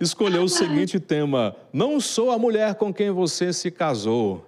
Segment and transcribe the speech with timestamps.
[0.00, 4.44] escolheu o seguinte tema: Não sou a mulher com quem você se casou.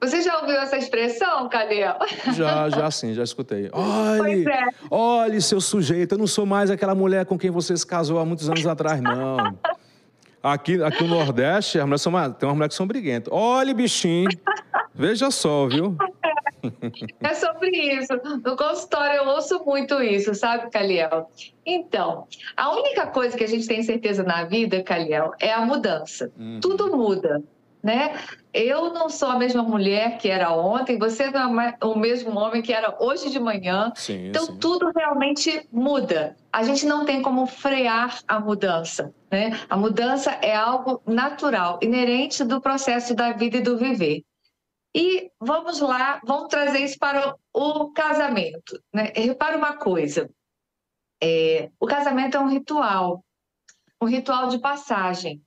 [0.00, 1.82] Você já ouviu essa expressão, Cadê?
[2.34, 3.68] Já, já sim, já escutei.
[3.70, 4.68] Olhe, é.
[4.90, 8.24] olhe, seu sujeito, eu não sou mais aquela mulher com quem você se casou há
[8.24, 9.58] muitos anos atrás, não.
[10.42, 13.30] Aqui, aqui no Nordeste, as mulheres são, tem umas mulheres que são briguentas.
[13.30, 14.30] Olhe, bichinho,
[14.94, 15.98] veja só, viu?
[17.20, 18.12] É sobre isso.
[18.44, 21.30] No consultório eu ouço muito isso, sabe, Caliel?
[21.64, 26.32] Então, a única coisa que a gente tem certeza na vida, Caliel, é a mudança.
[26.38, 26.60] Uhum.
[26.60, 27.42] Tudo muda
[27.82, 28.14] né?
[28.52, 32.60] Eu não sou a mesma mulher que era ontem, você não é o mesmo homem
[32.60, 33.92] que era hoje de manhã.
[33.94, 34.56] Sim, então sim.
[34.58, 36.36] tudo realmente muda.
[36.52, 39.58] A gente não tem como frear a mudança, né?
[39.68, 44.22] A mudança é algo natural, inerente do processo da vida e do viver.
[44.94, 48.82] E vamos lá, vamos trazer isso para o casamento.
[48.92, 49.12] Né?
[49.14, 50.28] Repara uma coisa:
[51.22, 53.24] é, o casamento é um ritual,
[54.02, 55.42] um ritual de passagem,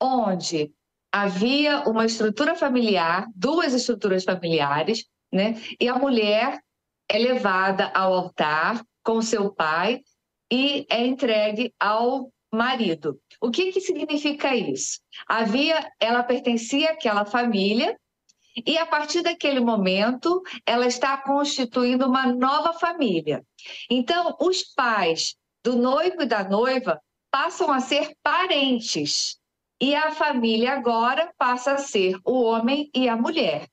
[0.00, 0.72] onde
[1.12, 5.54] havia uma estrutura familiar, duas estruturas familiares, né?
[5.80, 6.60] E a mulher
[7.08, 10.02] é levada ao altar com seu pai
[10.50, 13.20] e é entregue ao marido.
[13.40, 15.00] O que que significa isso?
[15.26, 17.98] Havia, ela pertencia àquela família
[18.66, 23.44] e a partir daquele momento ela está constituindo uma nova família.
[23.90, 29.38] Então, os pais do noivo e da noiva passam a ser parentes
[29.80, 33.68] e a família agora passa a ser o homem e a mulher.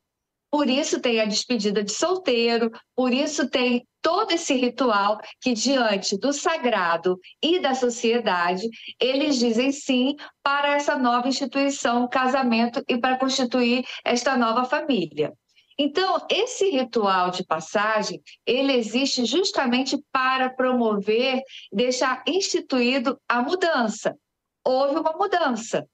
[0.51, 6.17] Por isso tem a despedida de solteiro, por isso tem todo esse ritual que, diante
[6.17, 8.67] do sagrado e da sociedade,
[8.99, 15.33] eles dizem sim para essa nova instituição, casamento e para constituir esta nova família.
[15.77, 24.15] Então, esse ritual de passagem, ele existe justamente para promover, deixar instituído a mudança.
[24.63, 25.85] Houve uma mudança.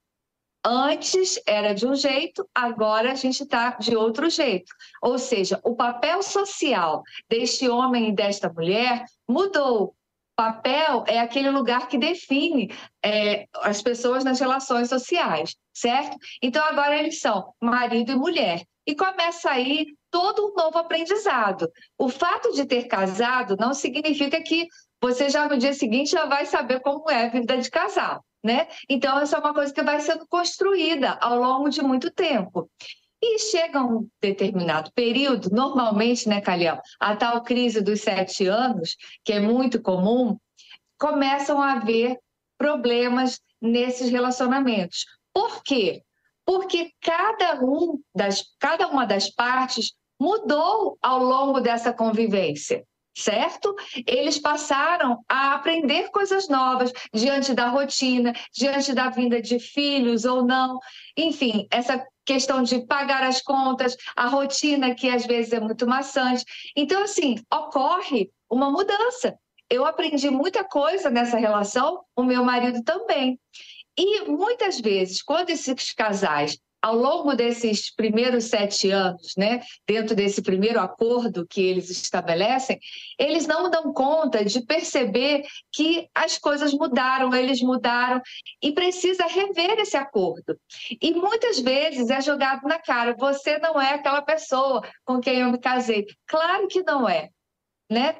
[0.63, 4.71] Antes era de um jeito, agora a gente está de outro jeito.
[5.01, 9.95] Ou seja, o papel social deste homem e desta mulher mudou.
[10.35, 12.71] Papel é aquele lugar que define
[13.03, 16.15] é, as pessoas nas relações sociais, certo?
[16.41, 18.63] Então agora eles são marido e mulher.
[18.85, 21.71] E começa aí todo um novo aprendizado.
[21.97, 24.67] O fato de ter casado não significa que
[25.01, 28.67] você já no dia seguinte já vai saber como é a vida de casal né?
[28.89, 32.69] Então, essa é uma coisa que vai sendo construída ao longo de muito tempo.
[33.23, 39.31] E chega um determinado período, normalmente, né, Calhão, a tal crise dos sete anos, que
[39.31, 40.37] é muito comum,
[40.97, 42.17] começam a haver
[42.57, 45.05] problemas nesses relacionamentos.
[45.31, 46.01] Por quê?
[46.43, 52.83] Porque cada, um das, cada uma das partes mudou ao longo dessa convivência
[53.15, 53.75] certo?
[54.05, 60.45] Eles passaram a aprender coisas novas diante da rotina, diante da vinda de filhos ou
[60.45, 60.79] não.
[61.17, 66.45] Enfim, essa questão de pagar as contas, a rotina que às vezes é muito maçante.
[66.75, 69.37] Então, assim, ocorre uma mudança.
[69.69, 73.39] Eu aprendi muita coisa nessa relação, o meu marido também.
[73.97, 80.41] E muitas vezes, quando esses casais ao longo desses primeiros sete anos, né, dentro desse
[80.41, 82.79] primeiro acordo que eles estabelecem,
[83.19, 88.21] eles não dão conta de perceber que as coisas mudaram, eles mudaram
[88.61, 90.59] e precisa rever esse acordo.
[90.99, 95.51] E muitas vezes é jogado na cara: você não é aquela pessoa com quem eu
[95.51, 96.05] me casei.
[96.27, 97.29] Claro que não é.
[97.89, 98.15] Né?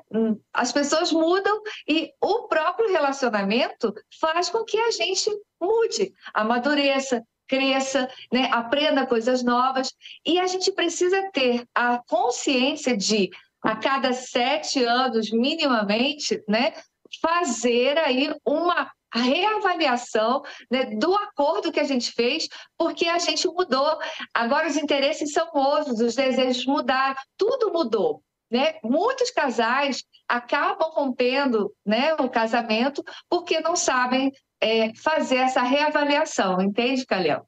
[0.53, 8.09] As pessoas mudam e o próprio relacionamento faz com que a gente mude, amadureça, cresça,
[8.31, 9.93] né, aprenda coisas novas.
[10.25, 13.29] E a gente precisa ter a consciência de,
[13.61, 16.73] a cada sete anos, minimamente, né,
[17.21, 20.41] fazer aí uma reavaliação
[20.71, 22.47] né, do acordo que a gente fez,
[22.77, 23.99] porque a gente mudou.
[24.33, 28.23] Agora os interesses são outros, os desejos mudaram, tudo mudou.
[28.49, 28.75] Né?
[28.81, 34.31] Muitos casais acabam rompendo né, o casamento porque não sabem
[34.61, 37.41] é, fazer essa reavaliação, entende, Calhão?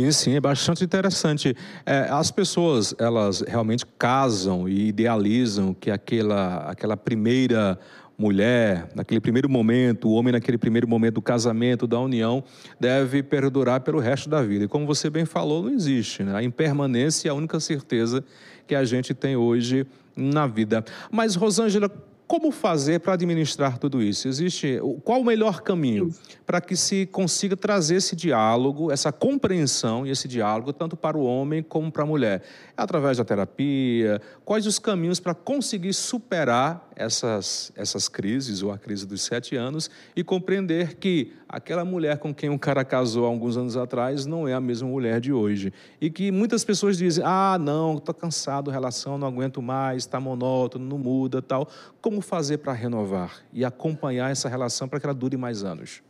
[0.00, 1.54] Sim, sim, é bastante interessante.
[1.84, 7.78] É, as pessoas, elas realmente casam e idealizam que aquela, aquela primeira
[8.16, 12.42] mulher, naquele primeiro momento, o homem naquele primeiro momento do casamento, da união,
[12.78, 14.64] deve perdurar pelo resto da vida.
[14.64, 16.22] E como você bem falou, não existe.
[16.22, 16.34] Né?
[16.34, 18.24] A impermanência é a única certeza
[18.66, 19.86] que a gente tem hoje
[20.16, 20.84] na vida.
[21.10, 21.90] Mas, Rosângela,
[22.30, 24.28] como fazer para administrar tudo isso?
[24.28, 26.14] Existe qual o melhor caminho
[26.46, 31.24] para que se consiga trazer esse diálogo, essa compreensão e esse diálogo tanto para o
[31.24, 32.40] homem como para a mulher?
[32.76, 34.22] É através da terapia?
[34.44, 39.90] Quais os caminhos para conseguir superar essas, essas crises, ou a crise dos sete anos,
[40.14, 44.46] e compreender que aquela mulher com quem um cara casou há alguns anos atrás não
[44.46, 45.72] é a mesma mulher de hoje.
[46.00, 50.84] E que muitas pessoas dizem: ah, não, estou cansado relação, não aguento mais, está monótono,
[50.84, 51.68] não muda tal.
[52.02, 56.02] Como fazer para renovar e acompanhar essa relação para que ela dure mais anos?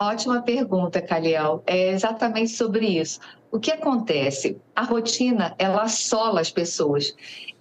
[0.00, 1.62] Ótima pergunta, Caliel.
[1.66, 3.20] É exatamente sobre isso.
[3.50, 4.60] O que acontece?
[4.74, 7.14] A rotina, ela assola as pessoas.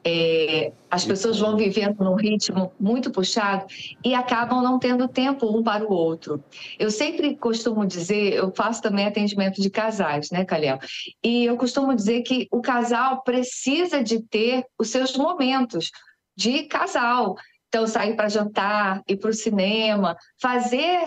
[0.06, 3.66] É, as pessoas vão vivendo num ritmo muito puxado
[4.04, 6.44] e acabam não tendo tempo um para o outro.
[6.78, 10.80] Eu sempre costumo dizer, eu faço também atendimento de casais, né, Caliel?
[11.24, 15.90] E eu costumo dizer que o casal precisa de ter os seus momentos
[16.36, 17.36] de casal.
[17.70, 21.06] Então, sair para jantar, ir para o cinema, fazer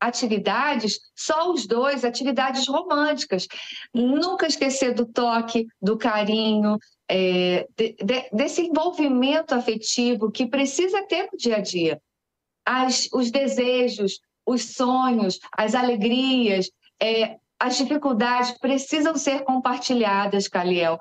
[0.00, 3.46] atividades, só os dois, atividades românticas.
[3.92, 6.78] Nunca esquecer do toque, do carinho,
[7.08, 12.00] é, de, de, desse envolvimento afetivo que precisa ter no dia a dia.
[12.64, 20.98] As, os desejos, os sonhos, as alegrias, é, as dificuldades precisam ser compartilhadas, Caliel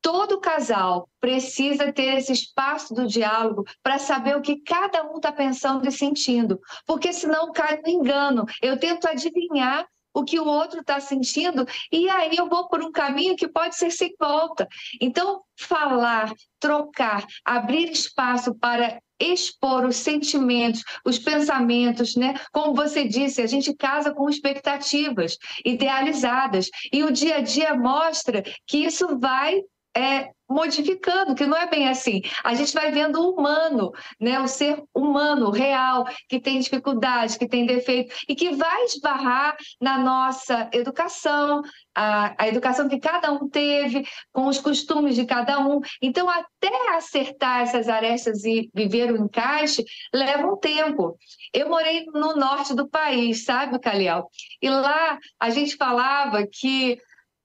[0.00, 5.32] todo casal precisa ter esse espaço do diálogo para saber o que cada um está
[5.32, 8.44] pensando e sentindo, porque senão cai no engano.
[8.62, 12.90] Eu tento adivinhar o que o outro está sentindo e aí eu vou por um
[12.90, 14.66] caminho que pode ser sem volta.
[15.00, 22.34] Então, falar, trocar, abrir espaço para expor os sentimentos, os pensamentos, né?
[22.52, 28.42] Como você disse, a gente casa com expectativas idealizadas e o dia a dia mostra
[28.66, 29.60] que isso vai
[29.98, 32.22] é, modificando, que não é bem assim.
[32.42, 34.40] A gente vai vendo o humano, né?
[34.40, 39.98] o ser humano, real, que tem dificuldades, que tem defeito, e que vai esbarrar na
[39.98, 41.60] nossa educação,
[41.94, 45.80] a, a educação que cada um teve, com os costumes de cada um.
[46.00, 49.84] Então, até acertar essas arestas e viver o encaixe,
[50.14, 51.18] leva um tempo.
[51.52, 54.30] Eu morei no norte do país, sabe, Caliel?
[54.62, 56.98] E lá a gente falava que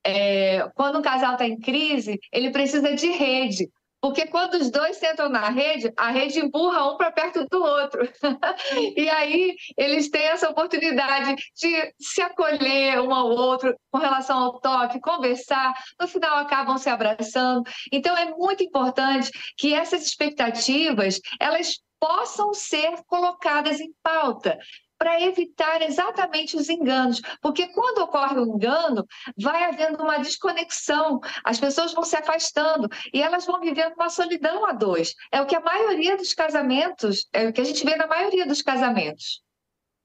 [0.06, 3.70] é, quando um casal está em crise, ele precisa de rede.
[4.04, 8.02] Porque quando os dois sentam na rede, a rede empurra um para perto do outro.
[8.98, 14.60] e aí eles têm essa oportunidade de se acolher um ao outro com relação ao
[14.60, 17.64] toque, conversar, no final acabam se abraçando.
[17.94, 24.60] Então é muito importante que essas expectativas elas possam ser colocadas em pauta
[25.04, 29.06] para evitar exatamente os enganos, porque quando ocorre o um engano,
[29.38, 34.66] vai havendo uma desconexão, as pessoas vão se afastando e elas vão vivendo uma solidão
[34.66, 35.14] a dois.
[35.30, 38.48] É o que a maioria dos casamentos, é o que a gente vê na maioria
[38.48, 39.44] dos casamentos.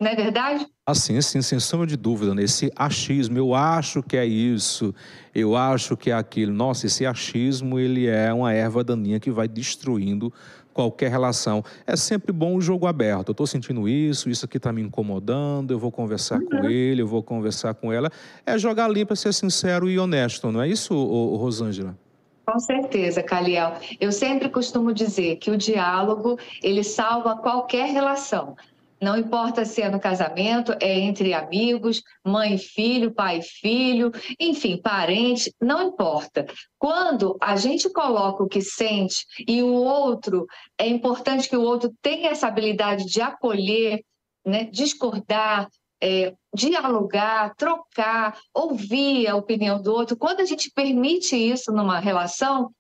[0.01, 0.67] Não é verdade?
[0.85, 2.73] Assim, assim, sem sombra de dúvida, nesse né?
[2.75, 4.93] achismo, eu acho que é isso,
[5.33, 6.53] eu acho que é aquilo.
[6.53, 10.33] Nossa, esse achismo, ele é uma erva daninha que vai destruindo
[10.79, 11.65] qualquer relação.
[11.85, 13.31] É sempre bom o jogo aberto.
[13.31, 16.47] Eu estou sentindo isso, isso aqui está me incomodando, eu vou conversar uhum.
[16.47, 18.13] com ele, eu vou conversar com ela.
[18.47, 20.95] É jogar limpo, ser sincero e honesto, não é isso,
[21.35, 21.99] Rosângela?
[22.47, 23.75] Com certeza, Caliel.
[24.01, 28.57] Eu sempre costumo dizer que o diálogo ele salva qualquer relação.
[29.01, 34.11] Não importa se é no casamento, é entre amigos, mãe e filho, pai e filho,
[34.41, 36.47] enfim, parente, não importa.
[36.79, 40.47] Quando a gente coloca o que sente e o outro,
[40.77, 44.03] é importante que o outro tenha essa habilidade de acolher,
[44.45, 45.69] né, discordar,
[46.01, 50.17] é, dialogar, trocar, ouvir a opinião do outro.
[50.17, 52.71] Quando a gente permite isso numa relação,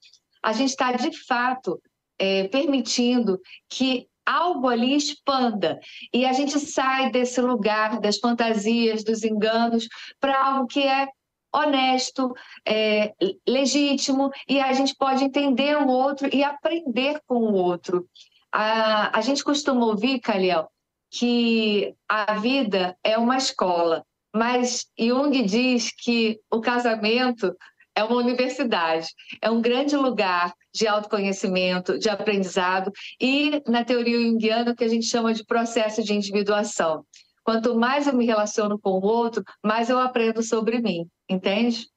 [0.43, 1.81] a gente está de fato
[2.19, 5.81] é, permitindo que algo ali expanda
[6.13, 9.89] e a gente sai desse lugar das fantasias, dos enganos,
[10.21, 11.09] para algo que é
[11.51, 12.35] honesto,
[12.67, 13.15] é,
[13.49, 18.07] legítimo e a gente pode entender o outro e aprender com o outro.
[18.53, 20.69] A, a gente costuma ouvir, Caliel,
[21.11, 24.05] que a vida é uma escola,
[24.35, 27.57] mas Jung diz que o casamento
[27.99, 29.09] é uma universidade,
[29.43, 34.89] é um grande lugar de autoconhecimento, de aprendizado e, na teoria junguiana, o que a
[34.89, 37.05] gente chama de processo de individuação.
[37.43, 41.89] Quanto mais eu me relaciono com o outro, mais eu aprendo sobre mim, entende?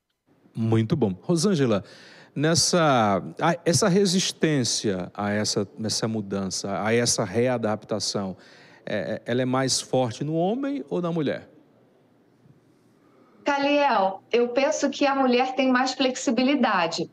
[0.55, 1.13] Muito bom.
[1.21, 1.83] Rosângela,
[2.35, 3.21] nessa
[3.63, 8.35] essa resistência a essa, essa mudança, a essa readaptação,
[8.87, 11.50] é, é, ela é mais forte no homem ou na mulher?
[13.43, 17.09] Caliel, eu penso que a mulher tem mais flexibilidade,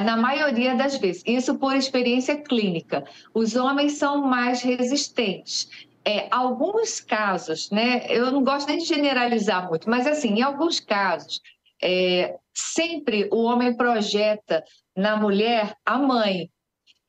[0.00, 1.22] na maioria das vezes.
[1.26, 3.04] Isso por experiência clínica.
[3.32, 5.68] Os homens são mais resistentes.
[6.04, 8.06] É, alguns casos, né?
[8.08, 11.40] Eu não gosto nem de generalizar muito, mas assim, em alguns casos,
[11.82, 14.62] é, sempre o homem projeta
[14.96, 16.48] na mulher a mãe.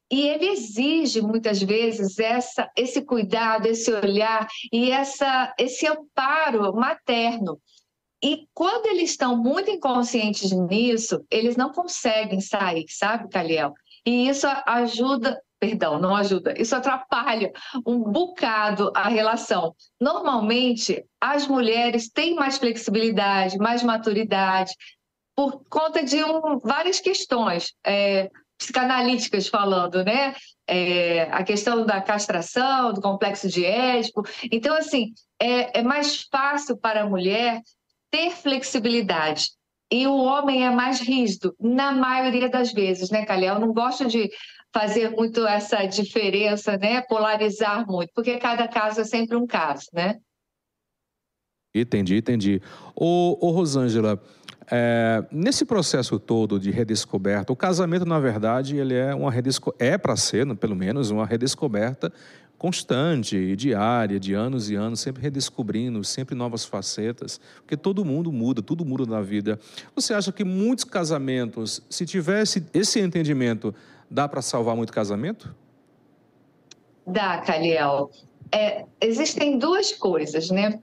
[0.10, 7.60] E ele exige muitas vezes essa, esse cuidado, esse olhar e essa, esse amparo materno.
[8.24, 13.74] E quando eles estão muito inconscientes nisso, eles não conseguem sair, sabe, Caliel?
[14.06, 17.52] E isso ajuda, perdão, não ajuda, isso atrapalha
[17.86, 19.76] um bocado a relação.
[20.02, 24.74] Normalmente, as mulheres têm mais flexibilidade, mais maturidade,
[25.36, 27.74] por conta de um, várias questões.
[27.86, 30.36] É, psicanalíticas falando, né?
[30.66, 34.24] É, a questão da castração, do complexo de Édipo.
[34.52, 37.62] Então, assim, é, é mais fácil para a mulher
[38.18, 39.52] ter flexibilidade.
[39.92, 43.56] E o homem é mais rígido, na maioria das vezes, né, Calhau?
[43.56, 44.30] Eu não gosto de
[44.74, 47.02] fazer muito essa diferença, né?
[47.02, 50.18] Polarizar muito, porque cada caso é sempre um caso, né?
[51.74, 52.62] Entendi, entendi.
[52.96, 54.22] Ô, ô Rosângela,
[54.70, 59.98] é, nesse processo todo de redescoberta, o casamento, na verdade, ele é uma redesco é
[59.98, 62.12] para ser, pelo menos, uma redescoberta
[62.58, 68.62] constante diária, de anos e anos, sempre redescobrindo, sempre novas facetas, porque todo mundo muda,
[68.62, 69.60] tudo muda na vida.
[69.96, 73.74] Você acha que muitos casamentos, se tivesse esse entendimento,
[74.10, 75.56] dá para salvar muito casamento?
[77.06, 78.10] Dá, Caliel.
[78.52, 80.80] É, existem duas coisas, né,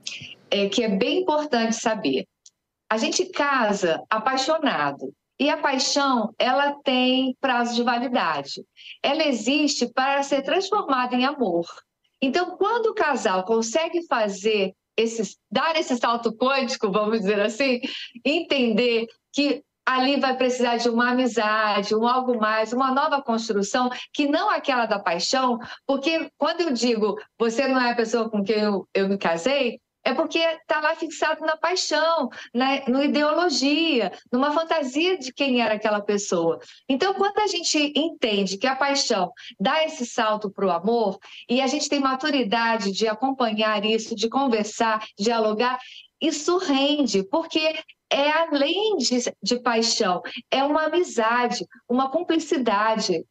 [0.49, 2.25] é, que é bem importante saber.
[2.89, 5.11] A gente casa apaixonado.
[5.39, 8.63] E a paixão, ela tem prazo de validade.
[9.03, 11.65] Ela existe para ser transformada em amor.
[12.21, 17.81] Então, quando o casal consegue fazer esse, dar esse salto quântico, vamos dizer assim,
[18.23, 24.27] entender que ali vai precisar de uma amizade, um algo mais, uma nova construção, que
[24.27, 28.59] não aquela da paixão, porque quando eu digo você não é a pessoa com quem
[28.59, 34.51] eu, eu me casei, é porque está lá fixado na paixão, na, na ideologia, numa
[34.51, 36.59] fantasia de quem era aquela pessoa.
[36.87, 41.17] Então, quando a gente entende que a paixão dá esse salto para o amor,
[41.49, 45.79] e a gente tem maturidade de acompanhar isso, de conversar, dialogar,
[46.21, 47.79] isso rende, porque
[48.11, 50.21] é além de, de paixão,
[50.51, 53.25] é uma amizade, uma cumplicidade.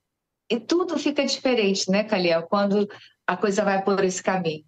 [0.51, 2.89] E tudo fica diferente, né, Caliel, quando
[3.27, 4.65] a coisa vai por esse caminho.